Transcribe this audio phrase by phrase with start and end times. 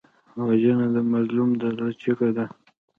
[0.45, 2.45] وژنه د مظلوم د زړه چیغه ده